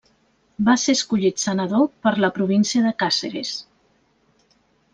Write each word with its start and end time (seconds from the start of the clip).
Va 0.69 0.73
ser 0.83 0.95
escollit 0.97 1.43
senador 1.43 1.85
per 2.07 2.13
la 2.25 2.31
província 2.39 2.81
de 2.87 2.95
Càceres. 3.05 3.53